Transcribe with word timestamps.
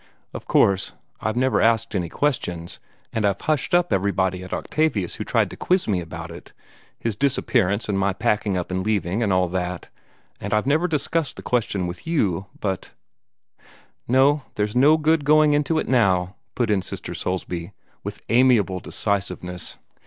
Of 0.33 0.47
course, 0.47 0.93
I've 1.19 1.35
never 1.35 1.61
asked 1.61 1.93
any 1.93 2.09
questions, 2.09 2.79
and 3.13 3.23
I've 3.23 3.41
hushed 3.41 3.75
up 3.75 3.93
everybody 3.93 4.43
at 4.43 4.51
Octavius 4.51 5.17
who 5.17 5.23
tried 5.23 5.51
to 5.51 5.55
quiz 5.55 5.87
me 5.87 5.99
about 6.01 6.31
it 6.31 6.53
his 6.97 7.15
disappearance 7.15 7.87
and 7.87 7.99
my 7.99 8.11
packing 8.11 8.57
up 8.57 8.71
and 8.71 8.83
leaving, 8.83 9.21
and 9.21 9.31
all 9.31 9.47
that 9.49 9.89
and 10.39 10.55
I've 10.55 10.65
never 10.65 10.87
discussed 10.87 11.35
the 11.35 11.43
question 11.43 11.85
with 11.85 12.07
you 12.07 12.47
but" 12.59 12.93
"No, 14.21 14.31
and 14.31 14.41
there's 14.55 14.75
no 14.75 14.97
good 14.97 15.23
going 15.23 15.53
into 15.53 15.77
it 15.77 15.87
now," 15.87 16.35
put 16.55 16.71
in 16.71 16.81
Sister 16.81 17.13
Soulsby, 17.13 17.71
with 18.03 18.23
amiable 18.27 18.79
decisiveness. 18.79 19.77